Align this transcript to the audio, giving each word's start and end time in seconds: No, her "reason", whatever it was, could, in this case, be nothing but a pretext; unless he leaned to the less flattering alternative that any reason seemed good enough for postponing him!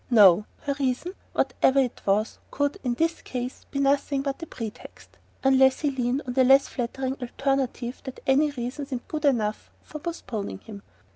No, 0.09 0.47
her 0.61 0.73
"reason", 0.79 1.13
whatever 1.33 1.77
it 1.77 2.01
was, 2.07 2.39
could, 2.49 2.79
in 2.83 2.95
this 2.95 3.21
case, 3.21 3.67
be 3.69 3.77
nothing 3.77 4.23
but 4.23 4.41
a 4.41 4.47
pretext; 4.47 5.19
unless 5.43 5.81
he 5.81 5.91
leaned 5.91 6.23
to 6.25 6.31
the 6.31 6.43
less 6.43 6.67
flattering 6.67 7.17
alternative 7.21 8.01
that 8.05 8.19
any 8.25 8.49
reason 8.49 8.87
seemed 8.87 9.07
good 9.07 9.25
enough 9.25 9.69
for 9.83 9.99
postponing 9.99 10.57
him! 10.57 10.81